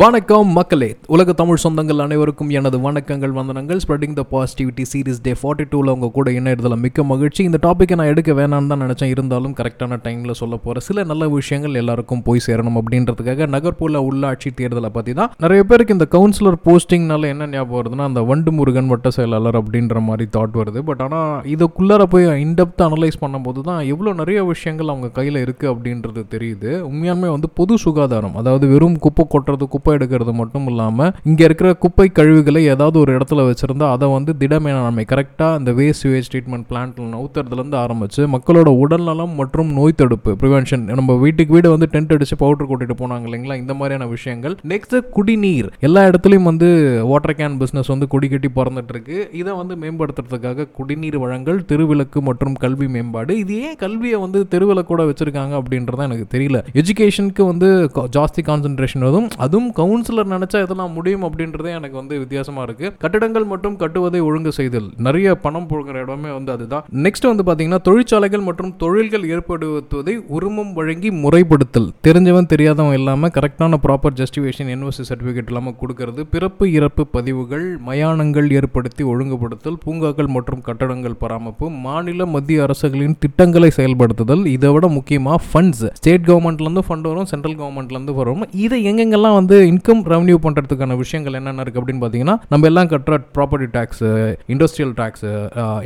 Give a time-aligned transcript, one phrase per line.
[0.00, 0.88] வணக்கம் மக்களே.
[1.14, 3.80] உலக தமிழ் சொந்தங்கள் அனைவருக்கும் எனது வணக்கங்கள் வந்தனங்கள்.
[3.82, 7.40] Spreading the positivity series day forty டூவில் உங்கள் கூட இணையதில் மிக்க மகிழ்ச்சி.
[7.48, 9.10] இந்த டாப்பிக்கை நான் எடுக்க வேணாம்னு தான் நினச்சேன்.
[9.14, 14.90] இருந்தாலும் கரெக்டான டைமில் சொல்ல போகிற சில நல்ல விஷயங்கள் எல்லாருக்கும் போய் சேரணும் அப்படின்றதுக்காக நகர்ப்புற உள்ளாட்சி தேர்தலை
[14.96, 19.60] பற்றி தான் நிறைய பேருக்கு இந்த கவுன்சிலர் போஸ்டிங்னால என்ன ஞாபகம் வருதுன்னா அந்த வண்டு முருகன் வட்ட செயலாளர்
[19.60, 20.82] அப்படின்ற மாதிரி தாட் வருது.
[20.88, 26.24] பட் ஆனால் இதுக்குள்ளார போய் இன்டெப்த் அனலைஸ் பண்ணும்போது தான் எவ்வளோ நிறைய விஷயங்கள் அவங்க கையில் இருக்குது அப்படின்றது
[26.36, 26.72] தெரியுது.
[26.90, 32.08] உண்மையாலுமே வந்து பொது சுகாதாரம் அதாவது வெறும் குப்பை கொட்டுறது குப்பை எடுக்கிறது மட்டும் இல்லாமல் இங்கே இருக்கிற குப்பை
[32.08, 37.74] கழிவுகளை ஏதாவது ஒரு இடத்துல வச்சுருந்தா அதை வந்து திடமேலாண்மை கரெக்டாக அந்த வேஸ்ட் வேஸ்ட் ட்ரீட்மெண்ட் பிளான்ட்ல நவுத்துறதுலேருந்து
[37.74, 42.98] ஆரம்பித்து மக்களோட உடல்நலம் மற்றும் நோய் தடுப்பு ப்ரிவென்ஷன் நம்ம வீட்டுக்கு வீடு வந்து டென்ட் அடித்து பவுடர் கூட்டிகிட்டு
[42.98, 43.56] போனாங்க இல்லைங்களா?
[43.56, 44.56] இந்த மாதிரியான விஷயங்கள்.
[44.68, 45.72] நெக்ஸ்ட் குடிநீர்.
[45.80, 51.64] எல்லா இடத்துலையும் வந்து வாட்டர் கேன் பிஸ்னஸ் வந்து குடிக்கட்டி கட்டி இருக்கு இதை வந்து மேம்படுத்துறதுக்காக குடிநீர் வழங்கல்
[51.68, 53.38] தெருவிளக்கு மற்றும் கல்வி மேம்பாடு.
[53.38, 56.64] இது ஏன் கல்வியை வந்து தெருவிளக்கோட வச்சிருக்காங்க அப்படின்றத எனக்கு தெரியல.
[56.72, 59.28] எஜுகேஷனுக்கு வந்து கா- ஜாஸ்தி கான்சென்ட்ரேஷன் வரும்.
[59.36, 62.86] அதுவும் கவுன்சிலர் நினைச்சா இதெல்லாம் முடியும் அப்படின்றதே எனக்கு வந்து வித்தியாசமா இருக்கு.
[63.04, 64.88] கட்டடங்கள் மற்றும் கட்டுவதை ஒழுங்கு செய்தல்.
[65.06, 66.84] நிறைய பணம் போகிற இடமே வந்து அதுதான்.
[67.06, 71.88] நெக்ஸ்ட் வந்து பாத்தீங்கன்னா தொழிற்சாலைகள் மற்றும் தொழில்கள் ஏற்படுத்துவதை உரிமம் வழங்கி முறைப்படுத்தல்.
[72.08, 79.04] தெரிஞ்சவன் தெரியாதவன் இல்லாம கரெக்டான ப்ராப்பர் ஜஸ்டிஃபிகேஷன் என்ஓசி சர்டிஃபிகேட் இல்லாமல் கொடுக்கறது பிறப்பு இறப்பு பதிவுகள் மயானங்கள் ஏற்படுத்தி
[79.12, 86.26] ஒழுங்குபடுத்தல் பூங்காக்கள் மற்றும் கட்டடங்கள் பராமரிப்பு மாநில மத்திய அரசுகளின் திட்டங்களை செயல்படுத்துதல் இதை விட முக்கியமாக ஃபண்ட்ஸ் ஸ்டேட்
[86.28, 88.42] கவர்மெண்ட்லேருந்து ஃபண்ட் வரும் சென்ட்ரல் கவர்மெண்ட்லேருந்து வரும்.
[88.64, 93.68] இதை எங்கெங்கெல்லாம் வந்து இன்கம் ரெவன்யூ பண்ணுறதுக்கான விஷயங்கள் என்னென்ன இருக்குது அப்படின்னு பார்த்தீங்கன்னா நம்ம எல்லாம் கட்டுற property
[93.76, 94.10] tax
[94.54, 95.32] industrial tax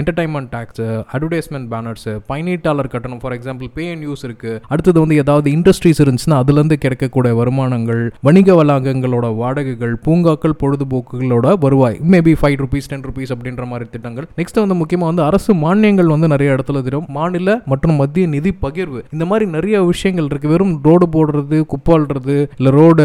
[0.00, 5.50] entertainment tax advertisement banners பயனீட்டாளர் கட்டணம் for example pay and use இருக்குது அடுத்தது வந்து ஏதாவது
[5.50, 13.04] இண்டஸ்ட்ரீஸ் இருந்துச்சுன்னா அதுலேருந்து கிடைக்கக்கூடிய வருமானங்கள் வணிக வளாகங்களோட வாடகைகள் பூங்காக்கள் பொழுதுபோக்குகளோட வருவாய் maybe five rupees ten
[13.08, 14.26] rupees அப்படின்ற மாதிரி திட்டங்கள்.
[14.40, 19.00] நெக்ஸ்ட் வந்து முக்கியமாக வந்து அரசு மானியங்கள் வந்து நிறைய இடத்துல தரும் மாநில மற்றும் மத்திய நிதி பகிர்வு.
[19.12, 20.48] இந்த மாதிரி நிறைய விஷயங்கள் இருக்கு.
[20.54, 23.04] வெறும் ரோடு போடுறது குப்பாடுறது இல்லை ரோடு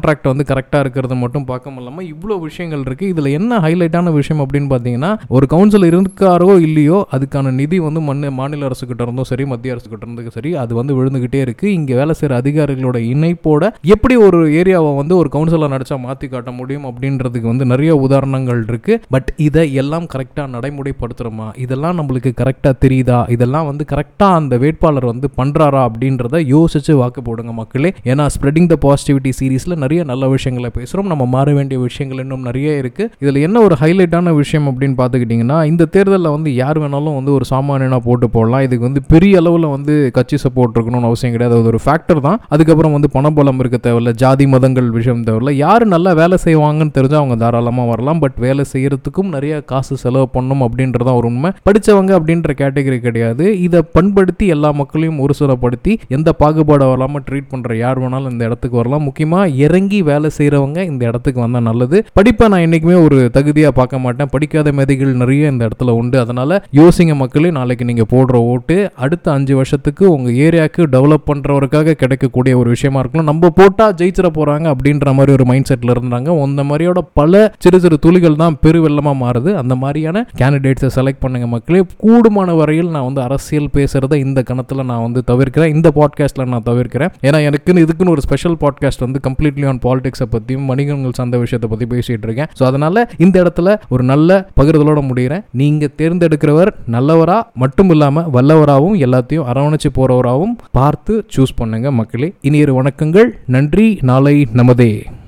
[0.00, 4.68] கான்ட்ராக்ட் வந்து கரெக்டாக இருக்கிறது மட்டும் பார்க்க முடியாமல் இவ்வளோ விஷயங்கள் இருக்குது இதில் என்ன ஹைலைட்டான விஷயம் அப்படின்னு
[4.70, 9.74] பார்த்தீங்கன்னா ஒரு கவுன்சில் இருக்காரோ இல்லையோ அதுக்கான நிதி வந்து மண் மாநில அரசு கிட்ட இருந்தும் சரி மத்திய
[9.74, 13.62] அரசு கிட்ட இருந்தும் சரி அது வந்து விழுந்துகிட்டே இருக்குது இங்கே வேலை செய்கிற அதிகாரிகளோட இணைப்போட
[13.94, 19.00] எப்படி ஒரு ஏரியாவை வந்து ஒரு கவுன்சிலர் நடிச்சா மாற்றி காட்ட முடியும் அப்படின்றதுக்கு வந்து நிறைய உதாரணங்கள் இருக்குது
[19.08, 23.18] பட் இதை எல்லாம் கரெக்டாக நடைமுறைப்படுத்துகிறோமா இதெல்லாம் நம்மளுக்கு கரெக்டாக தெரியுதா?
[23.30, 27.90] இதெல்லாம் வந்து கரெக்டாக அந்த வேட்பாளர் வந்து பண்ணுறாரா அப்படின்றத யோசிச்சு வாக்கு போடுங்க மக்களே.
[28.04, 32.44] ஏன்னா ஸ்ப்ரெடிங் த பாசிட்டிவிட்டி சீரீஸில் நிறைய நிறைய நல்ல விஷயங்களை பேசுகிறோம் நம்ம மாற வேண்டிய விஷயங்கள் இன்னும்
[32.48, 33.04] நிறைய இருக்கு.
[33.22, 38.02] இதில் என்ன ஒரு ஹைலைட்டான விஷயம் அப்படின்னு பார்த்துக்கிட்டிங்கன்னா இந்த தேர்தலில் வந்து யார் வேணாலும் வந்து ஒரு சாமானியனாக
[38.04, 38.62] போட்டு போடலாம்.
[38.66, 41.56] இதுக்கு வந்து பெரிய அளவில் வந்து கட்சி சப்போர்ட் இருக்கணும்னு அவசியம் கிடையாது.
[41.58, 42.38] அது ஒரு ஃபேக்டர் தான்.
[42.48, 45.54] அதுக்கப்புறம் வந்து பணபலம் இருக்க தேவையில்ல ஜாதி மதங்கள் விஷயம் தேவையில்ல.
[45.64, 48.22] யார் நல்லா வேலை செய்வாங்கன்னு தெரிஞ்சால் அவங்க தாராளமாக வரலாம்.
[48.24, 51.52] பட் வேலை செய்யறதுக்கும் நிறைய காசு செலவு பண்ணும் அப்படின்றதான் ஒரு உண்மை.
[51.70, 53.46] படித்தவங்க அப்படின்ற கேட்டகரி கிடையாது.
[53.66, 58.80] இதை பண்படுத்தி எல்லா மக்களையும் ஒரு சிலப்படுத்தி எந்த பாகுபாடு வராமல் ட்ரீட் பண்ணுற யார் வேணாலும் இந்த இடத்துக்கு
[58.82, 59.06] வரலாம்.
[59.08, 61.98] முக்கியமாக இறங்கி வேலை செய்கிறவங்க இந்த இடத்துக்கு வந்தால் நல்லது.
[62.12, 64.30] படிப்பை நான் என்றைக்குமே ஒரு தகுதியாக பார்க்க மாட்டேன்.
[64.30, 66.16] படிக்காத மேதைகள் நிறைய இந்த இடத்துல உண்டு.
[66.20, 72.52] அதனால் யோசிங்க மக்களே நாளைக்கு நீங்கள் போடுற ஓட்டு அடுத்த அஞ்சு வருஷத்துக்கு உங்கள் ஏரியாவுக்கு டெவலப் பண்ணுறவருக்காக கிடைக்கக்கூடிய
[72.58, 73.28] ஒரு விஷயமா இருக்கணும்.
[73.30, 76.28] நம்ம போட்டால் ஜெயிச்சிட போகிறாங்க அப்படின்ற மாதிரி ஒரு மைண்ட் செட்டில் இருந்தாங்க.
[76.46, 79.52] அந்த மாதிரியோட பல சிறு சிறு துளிகள் தான் பெருவெள்ளமாக மாறுது.
[79.62, 81.82] அந்த மாதிரியான கேண்டிடேட்ஸை செலக்ட் பண்ணுங்க மக்களே.
[82.04, 85.74] கூடுமான வரையில் நான் வந்து அரசியல் பேசுகிறத இந்த கணத்தில் நான் வந்து தவிர்க்கிறேன்.
[85.76, 87.12] இந்த பாட்காஸ்ட்டில் நான் தவிர்க்கிறேன்.
[87.28, 91.88] ஏன்னா எனக்குன்னு இதுக்குன்னு ஒரு ஸ்பெஷல் பாட்காஸ்ட் வந்து கம்ப்ளீட்லி ஆன் பாலிடிக்ஸை பற்றியும் வணிகங்கள் சார்ந்த விஷயத்தை பற்றி
[91.94, 92.50] பேசிகிட்டு இருக்கேன்.
[92.58, 95.44] ஸோ அதனால் இந்த இடத்துல ஒரு நல்ல பகிர்தலோட முடிகிறேன்.
[95.62, 102.30] நீங்கள் தேர்ந்தெடுக்கிறவர் நல்லவரா மட்டும் இல்லாமல் வல்லவராகவும் எல்லாத்தையும் அரவணைச்சு போகிறவராகவும் பார்த்து சூஸ் பண்ணுங்க மக்களே.
[102.40, 103.30] இனியொரு வணக்கங்கள்.
[103.46, 103.88] நன்றி.
[104.02, 104.92] நாளை நமதே.